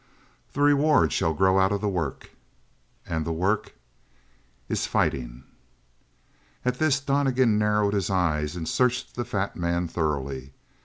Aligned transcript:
"The 0.53 0.61
reward 0.61 1.13
shall 1.13 1.35
grow 1.35 1.59
out 1.59 1.71
of 1.71 1.79
the 1.79 1.87
work." 1.87 2.31
"And 3.05 3.23
the 3.23 3.31
work?" 3.31 3.75
"Is 4.67 4.87
fighting." 4.87 5.43
At 6.65 6.79
this 6.79 6.99
Donnegan 6.99 7.59
narrowed 7.59 7.93
his 7.93 8.09
eyes 8.09 8.55
and 8.55 8.67
searched 8.67 9.13
the 9.13 9.23
fat 9.25 9.55
man 9.55 9.87
thoroughly. 9.87 10.53